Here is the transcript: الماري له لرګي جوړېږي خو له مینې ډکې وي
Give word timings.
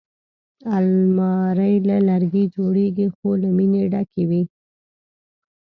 الماري 0.77 1.73
له 1.87 1.97
لرګي 2.07 2.43
جوړېږي 2.55 3.07
خو 3.15 3.29
له 3.41 3.49
مینې 3.57 3.81
ډکې 3.91 4.23
وي 4.29 4.43